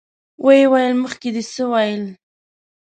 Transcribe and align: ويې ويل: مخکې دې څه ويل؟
ويې 0.45 0.65
ويل: 0.71 0.93
مخکې 1.03 1.29
دې 1.35 1.43
څه 1.53 1.63
ويل؟ 1.71 2.03